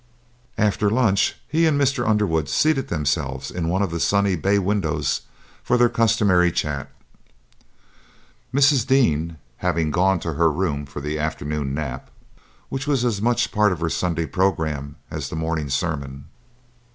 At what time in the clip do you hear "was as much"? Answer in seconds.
12.87-13.45